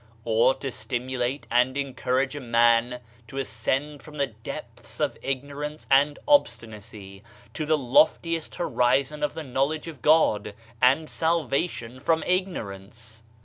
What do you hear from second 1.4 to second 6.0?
and encourage a man to ascend from the depths of ignorance